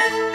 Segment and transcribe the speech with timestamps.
[0.00, 0.30] you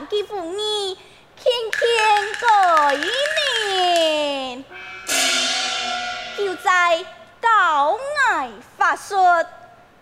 [0.00, 0.96] 十八般的妇女，
[1.36, 2.96] 天天改
[3.66, 4.64] 年，
[6.38, 7.04] 就在
[7.40, 9.44] 高矮发说，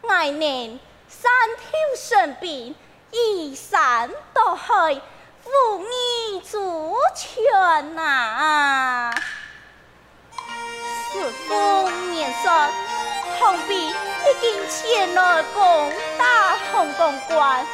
[0.02, 1.62] 来年山头
[1.96, 2.76] 生病，
[3.10, 5.00] 移山倒海，
[5.42, 9.12] 妇女足全呐。
[11.12, 12.52] 师父念说，
[13.38, 13.94] 同病已
[14.40, 17.66] 经前来攻打红公关，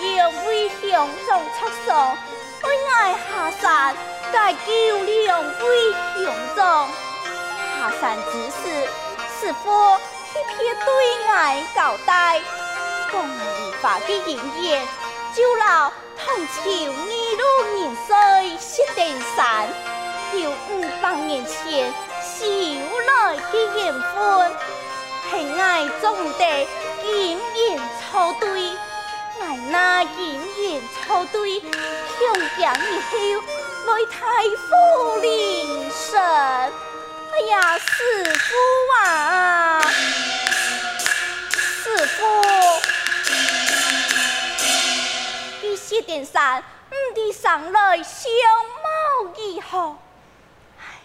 [0.00, 1.92] 我两位兄长出手，
[2.62, 2.90] 为我
[3.28, 3.94] 下山
[4.32, 4.34] 解
[4.66, 4.70] 救
[5.04, 6.88] 两位雄壮。
[7.76, 8.88] 下山之时，
[9.38, 9.68] 师父
[10.32, 10.88] 特别对
[11.26, 11.30] 我
[11.74, 12.40] 交代，
[13.12, 14.28] 讲理发的人
[14.62, 14.88] 员
[15.34, 17.06] 就劳同朝二
[17.36, 17.42] 路
[17.76, 19.04] 年岁石登
[19.36, 19.68] 山，
[20.32, 21.92] 有五百年前
[22.22, 22.46] 修
[23.06, 24.56] 来的缘分。
[25.30, 26.66] 平爱总得
[27.02, 28.72] 金银凑对，
[29.50, 31.68] 爱那金银凑对，强
[32.56, 33.42] 强以后
[33.84, 36.20] 来太傅临神。
[36.20, 38.54] 哎呀，师傅
[39.02, 39.90] 啊，
[41.50, 42.20] 师父。
[45.74, 48.22] 先生，唔知上来相
[48.84, 49.96] 貌如何？
[50.78, 51.00] 唉，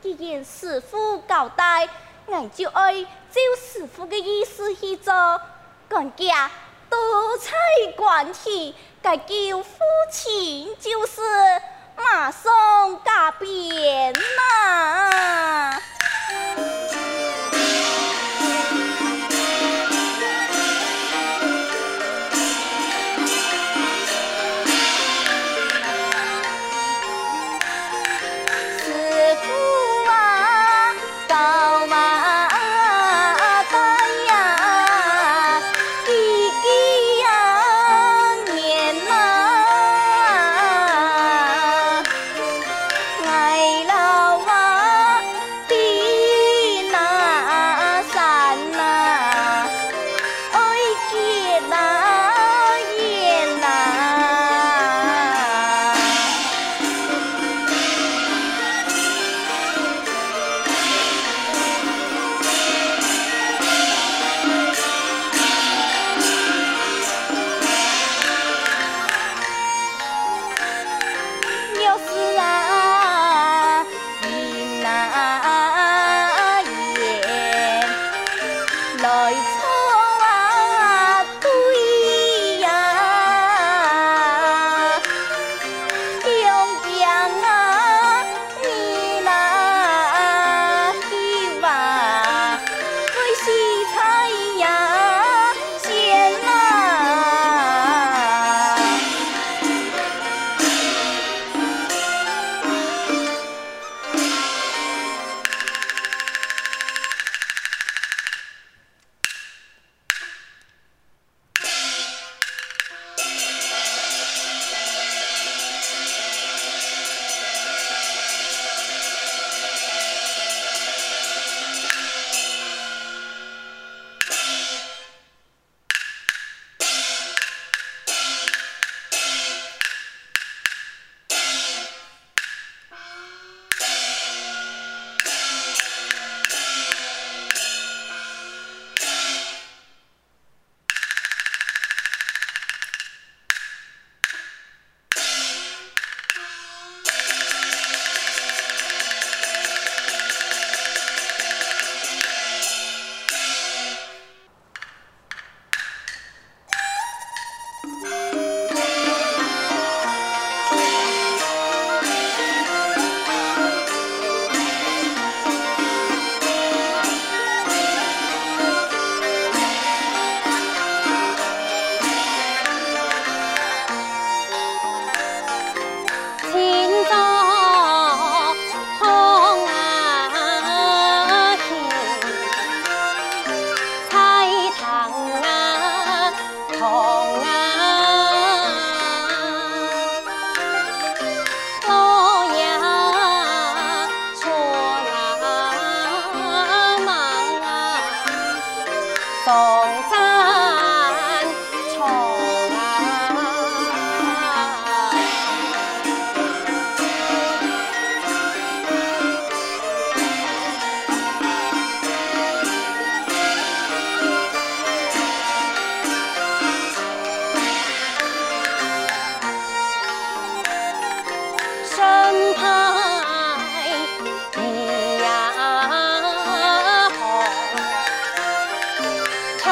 [0.00, 1.86] 既然师傅交代，
[2.24, 5.12] 我就爱照师傅的意思去做。
[5.90, 6.50] 管家
[6.96, 7.50] 夫妻
[7.94, 9.26] 关系，该叫
[9.62, 9.78] 夫
[10.10, 11.20] 妻就是
[11.96, 14.14] 马上改变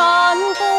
[0.05, 0.74] 看过。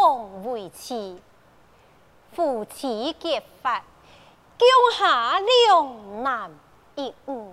[0.00, 1.20] 嘛。
[2.32, 3.80] 夫妻结发，
[4.56, 4.64] 脚
[4.96, 6.50] 下两男
[6.94, 7.52] 一女，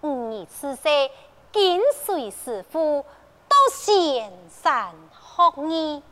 [0.00, 1.12] 五年之岁，
[1.52, 3.06] 跟随师父
[3.48, 6.02] 到仙山学艺，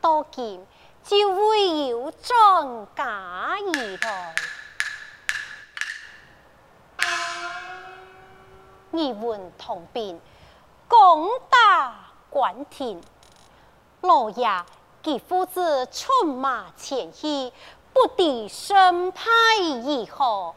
[0.00, 0.66] 到今
[1.04, 3.58] 就会有转嫁而
[4.00, 4.34] 来。
[8.92, 10.18] 义运同宾，
[10.88, 11.94] 攻打
[12.30, 13.02] 关亭。
[14.00, 14.48] 老爷
[15.08, 17.50] 及夫子出马前去，
[17.94, 20.54] 不敌身派以后，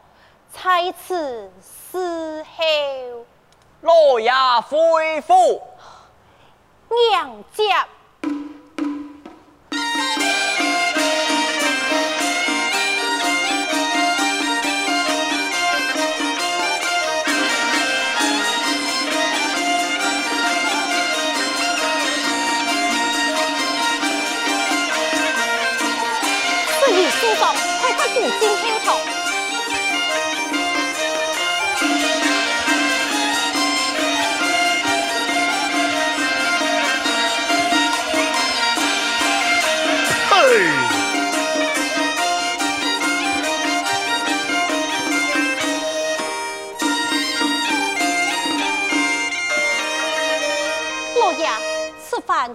[0.52, 3.24] 才此死后。
[3.80, 4.30] 老爷
[4.68, 5.62] 恢复，
[6.90, 7.88] 娘家。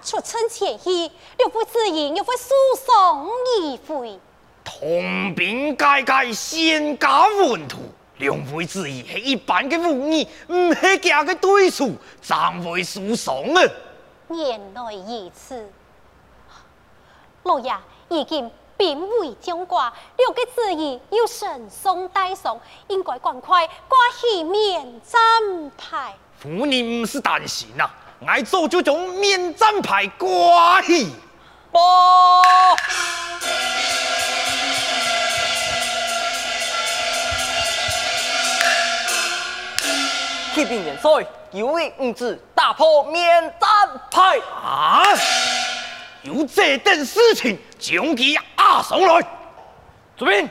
[0.03, 2.53] 出城前夕，又会自言，又会诉
[2.85, 4.19] 讼一回。
[4.79, 7.79] 同兵改改，仙家文图，
[8.17, 11.89] 两位之意系一般嘅武艺，唔系假嘅对手，
[12.21, 13.63] 怎会输爽啊？
[14.29, 15.67] 原来如此，
[17.43, 17.73] 老爷
[18.09, 25.19] 已经贬为将挂，两个之意要神送大送，应该赶快挂起免战
[25.75, 26.13] 牌。
[26.37, 27.89] 夫人唔是担心啊。
[28.25, 31.11] 爱做就将免战牌挂起，
[31.71, 31.79] 报！
[40.57, 43.23] 启禀元帅，有位五子打破免
[43.59, 45.03] 战牌啊！
[46.23, 49.21] 有这等事情，将其押上来，
[50.17, 50.49] 遵命。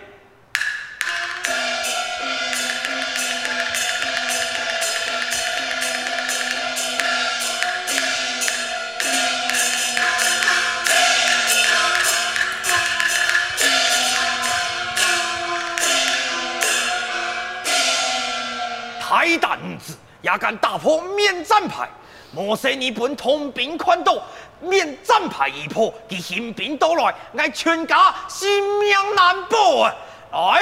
[19.09, 21.89] 太胆子，也敢打破免战牌！
[22.33, 24.21] 莫说你本统兵宽斗，
[24.61, 28.49] 免战牌一破，其行兵到来，俺全家性
[28.81, 29.95] 命难保啊！
[30.33, 30.61] 来，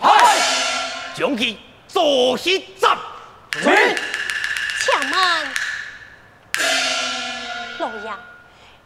[0.00, 0.36] 来，
[1.16, 2.96] 将其做起战！
[3.50, 5.44] 且慢，
[7.80, 8.12] 老爷，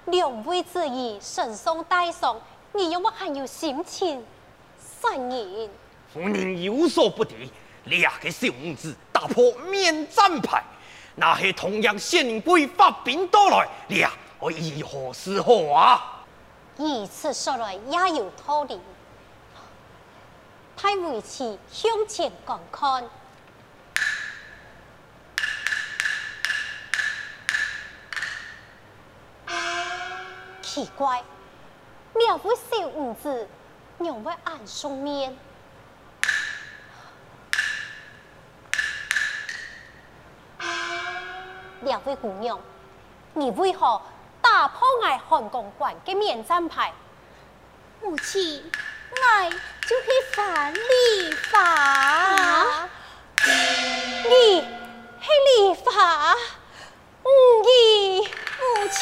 [0.07, 2.41] 两位之意，神送带送，
[2.73, 4.25] 你有冇还有心情？
[4.79, 5.69] 三言，
[6.11, 7.53] 夫人有所不敌。
[7.85, 10.63] 两个小五子打破免战牌，
[11.17, 16.25] 那些同样县令规发兵到来，俩我以何是好啊？
[16.79, 18.81] 以此说来也有道理。
[20.77, 23.05] 太尉迟向前观看，
[30.63, 31.23] 奇怪，
[32.15, 33.47] 两位小五子
[33.99, 35.37] 两位暗送面。
[41.83, 42.59] 两位姑娘，
[43.35, 44.01] 你为何
[44.41, 46.93] 打破我汉公馆的免战牌？
[48.01, 48.71] 母亲，
[49.11, 49.51] 我
[49.87, 52.89] 就是犯礼法。
[54.29, 54.61] 你
[55.21, 56.37] 是礼法？
[57.25, 57.29] 唔
[57.65, 59.01] 义，母亲，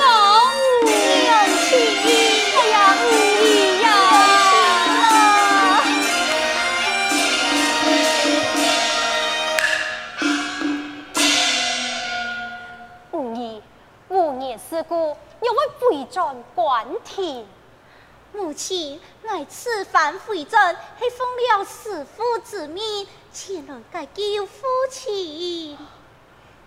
[0.00, 0.93] 我
[14.56, 14.94] 自古
[15.40, 17.46] 又会回转关亭，
[18.32, 25.76] 母亲，我此番回转系奉了师父之命前来解救父亲。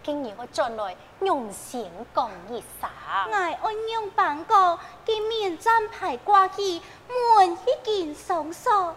[0.03, 2.89] 今日我转来用心讲一声，
[3.29, 8.95] 我安用办过，见免战牌挂起，门已经上锁。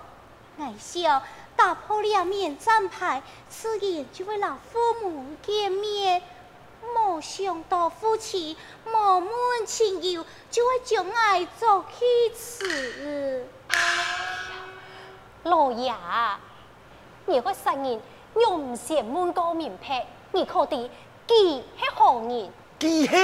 [0.57, 1.23] 我想
[1.57, 6.23] 打破了免战牌，自然就会老父母见面。
[6.95, 8.57] 没想到夫妻
[8.87, 9.31] 无满
[9.67, 10.17] 情谊，
[10.51, 13.47] 就会将爱做起词。
[15.45, 15.95] 老爷，
[17.27, 18.01] 你个声音
[18.37, 20.75] 用唔写满个名牌，你可知
[21.29, 22.51] 佢系何人？
[22.79, 23.15] 佢系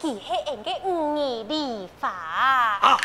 [0.00, 2.96] 佢系人嘅五年礼法啊！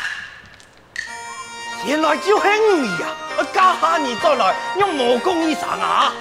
[1.84, 3.44] 原来就系五义啊！
[3.52, 6.12] 家下你再来用武功一场啊！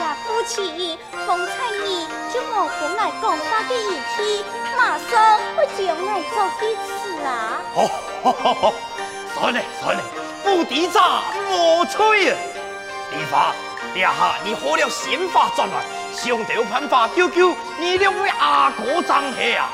[0.00, 1.52] 呀，夫妻，方才
[1.84, 4.44] 你就莫跟我讲话嘅语气，
[4.76, 7.28] 马上会将我做起词啊！
[7.74, 8.72] 好，好，好，
[9.34, 10.02] 算了，算了，
[10.44, 12.36] 不敌诈莫吹啊！
[13.12, 13.54] 礼法。
[13.94, 19.70] 呀哈，你喝了仙法转来，想得有办法救救你两位阿哥张黑啊！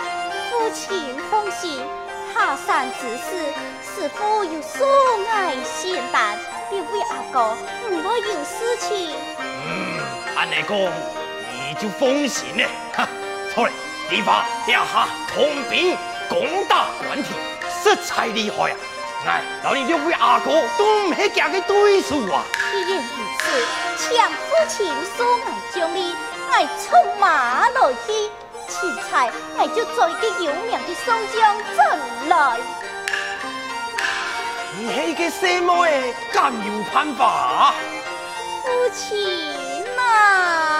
[0.50, 1.80] 父亲放心，
[2.32, 3.52] 下山之时，
[3.82, 4.84] 师父有素
[5.28, 6.38] 爱仙丹，
[6.70, 7.56] 两位阿哥
[7.90, 9.16] 唔会有事情。
[10.42, 12.68] 按你讲，你就放心了。
[12.92, 13.08] 哈，
[13.54, 13.72] 错了，
[14.10, 15.96] 你爸呀哈，通兵
[16.28, 17.38] 攻打关天，
[17.80, 18.76] 实在厉害啊！
[19.24, 22.42] 哎，老你两位阿哥都唔系假嘅对手啊！
[22.72, 23.44] 既然如此，
[23.96, 26.12] 请父亲恕我将你，
[26.48, 28.28] 我出马落去，
[28.66, 32.58] 钱财我就做一个有名的宋江挣来。
[34.76, 36.12] 你系个什么诶？
[36.32, 37.74] 敢有办法？
[38.64, 39.51] 父亲
[40.12, 40.71] 啊！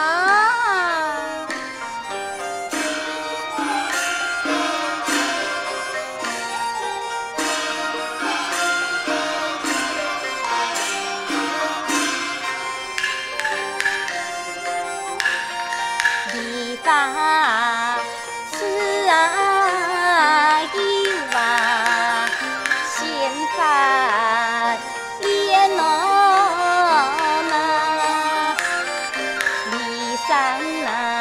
[30.35, 31.12] 啊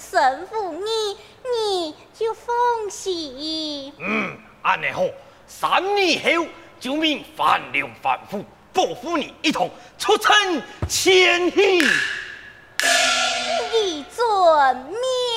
[0.00, 2.54] 全身护你，你就放
[2.90, 3.92] 心。
[3.98, 5.02] 嗯，安尼好，
[5.46, 6.46] 三年后
[6.78, 10.34] 就命范梁范虎保护你一同出城
[10.88, 11.84] 前去。
[13.74, 15.29] 一遵命。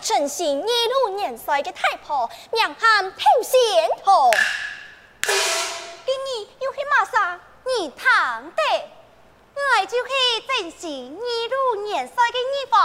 [0.00, 4.30] 正是二六年岁的太婆，名喊头仙童。
[5.22, 7.40] 今日又去马啥？
[7.64, 8.62] 你堂的，
[9.54, 10.12] 我就去
[10.46, 12.76] 正是二六年岁的儿妇，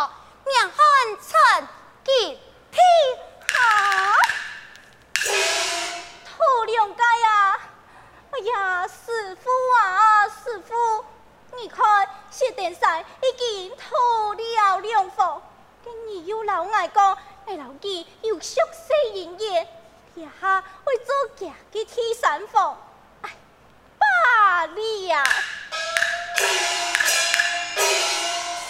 [0.45, 0.75] 名喊
[1.19, 1.67] 陈
[2.03, 2.39] 吉
[2.71, 2.81] 天
[3.53, 4.15] 哈。
[6.25, 7.59] 土两街啊！
[8.31, 11.05] 哎呀，师傅啊，师傅，
[11.57, 13.05] 你看谢天山已
[13.37, 15.41] 经土了两房。
[15.83, 17.17] 今日有老外讲，
[17.47, 19.67] 你老弟有宿舍营业，
[20.13, 22.77] 天下会做假嘅替身房，
[23.21, 23.31] 哎，
[23.97, 25.23] 罢了。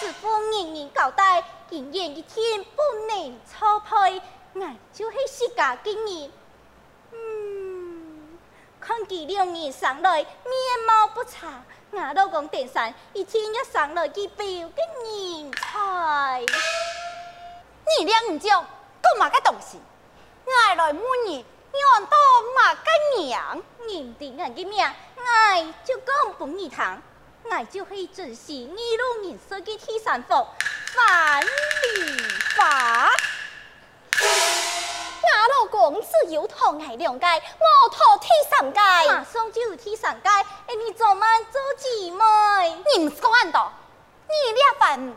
[0.00, 4.22] 师父年年交代，营业一天不能错配，
[4.54, 6.32] 俺就是自家经营。
[7.12, 8.38] 嗯，
[8.80, 10.26] 看佢两年上来面
[10.86, 16.46] 貌不差，俺老公电山一天要上来几表嘅人才。
[17.98, 18.60] 你俩唔叫
[19.00, 19.80] 干嘛个东西？
[20.44, 22.16] 我来问你，让到
[22.56, 22.90] 嘛个
[23.20, 23.62] 娘？
[23.80, 24.84] 认定俺的命，
[25.16, 27.02] 我就讲不你谈，
[27.44, 30.46] 我就可以珍惜二路人设计替身房，
[30.94, 32.16] 范吕
[32.56, 33.10] 发。
[35.22, 38.80] 我老公只有同爱两界，冇托替三界。
[38.80, 42.82] 马上就有替三界，哎，你做乜做姊妹？
[42.94, 43.72] 你唔是讲安道？
[44.28, 45.16] 你俩份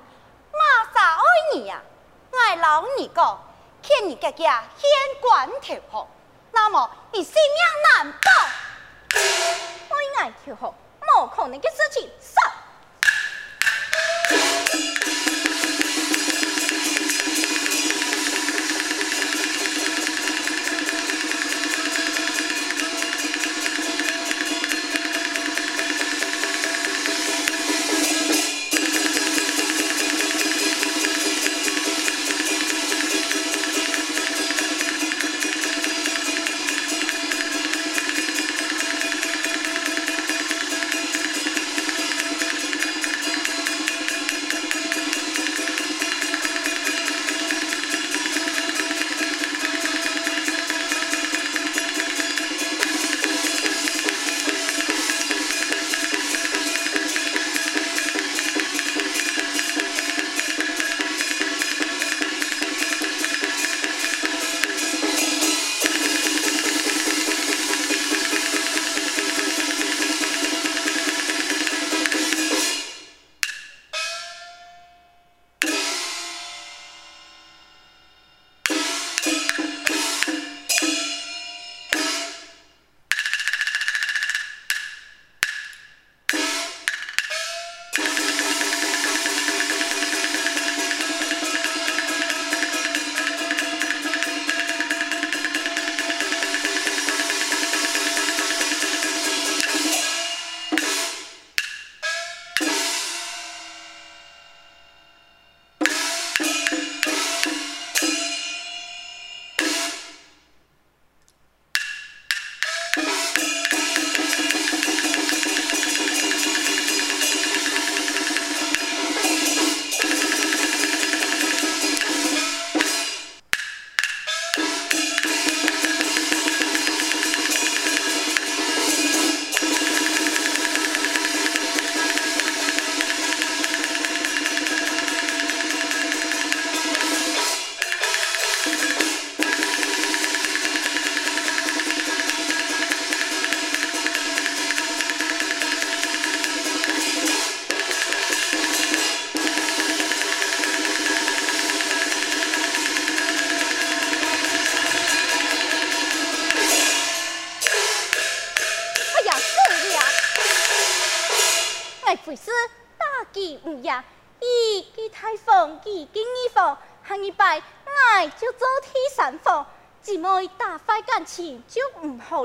[0.51, 1.21] 马啥爱
[1.53, 1.81] 你呀？
[2.35, 3.39] 我老你讲，
[3.81, 4.89] 欠你家家先
[5.21, 6.05] 管条好，
[6.51, 8.29] 那么你性命难保。
[9.89, 12.51] 我爱条好，冇可能个事情，上。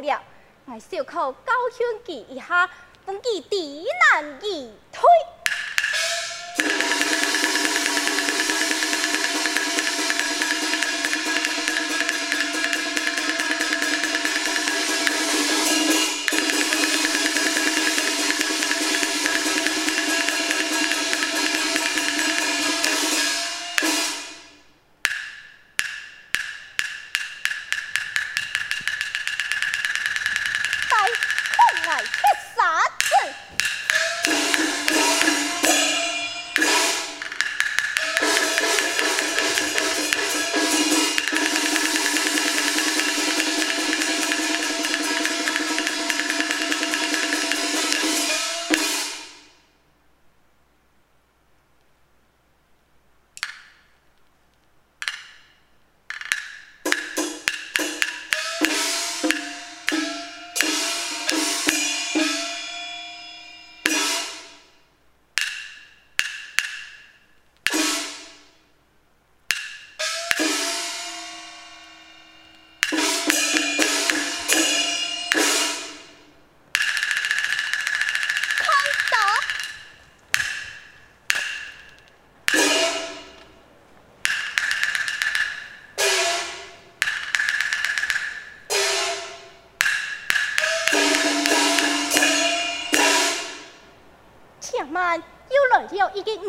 [0.01, 0.23] 了，
[0.67, 2.69] 我小可高兴记一下，
[3.07, 4.73] 等佢知难记。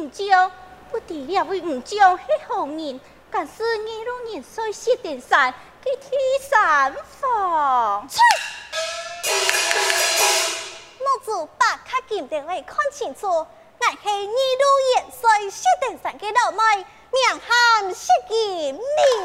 [0.04, 0.52] 而退。
[0.92, 3.00] 不敌了为吴将是好人，
[3.32, 6.18] 但是二六年岁十点三，佢第
[6.50, 8.10] 三房。
[8.10, 8.20] 吹！
[11.00, 13.48] 我做八卡金定来看清楚，我
[13.80, 18.78] 系二六年岁十点三嘅老妹，名喊石金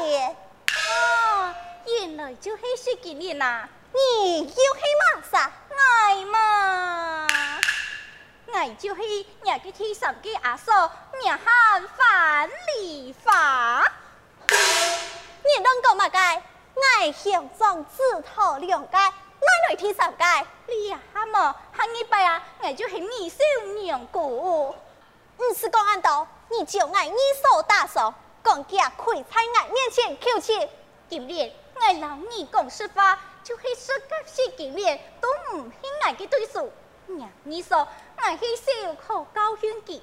[0.05, 0.35] 莲。
[0.67, 1.53] 啊，
[1.85, 3.67] 原来就是石金莲啊！
[3.93, 5.51] 你又是嘛啥？
[5.75, 7.26] 爱嘛？
[8.53, 9.01] 爱就是
[9.43, 10.89] 廿个天上嘅阿嫂，
[11.21, 13.83] 名喊范丽华。
[14.47, 16.41] 你啷个嘛该？
[16.99, 20.23] 爱向中自讨两界，哪来天上界？
[20.67, 21.55] 你呀哈么？
[21.75, 24.73] 下一拜啊，爱就系二小娘姑。
[25.39, 30.69] 唔是讲安道，你就爱二嫂大嫂，讲假跪在爱面前求情。
[31.09, 36.69] 今年爱老二讲实话，就系说个是今年都唔系爱嘅对手。
[37.07, 37.87] 娘，你说。
[38.17, 40.01] 我去小可教训佢，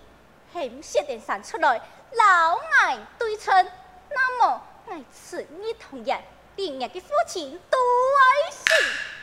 [0.52, 1.80] 很识得生出来，
[2.12, 3.68] 老爱对称。
[4.10, 6.20] 那么，我此女同样，
[6.56, 9.13] 连日嘅父亲都爱惜。